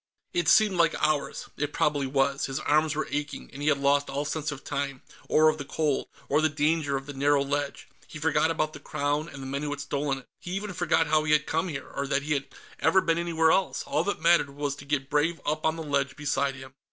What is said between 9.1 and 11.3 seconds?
and the men who had stolen it; he even forgot how